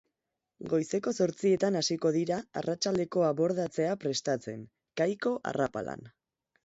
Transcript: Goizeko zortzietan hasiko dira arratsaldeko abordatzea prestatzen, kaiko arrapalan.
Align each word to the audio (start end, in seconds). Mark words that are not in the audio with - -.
Goizeko 0.69 1.11
zortzietan 1.25 1.77
hasiko 1.81 2.11
dira 2.15 2.39
arratsaldeko 2.61 3.25
abordatzea 3.29 3.93
prestatzen, 4.05 4.65
kaiko 5.03 5.35
arrapalan. 5.53 6.03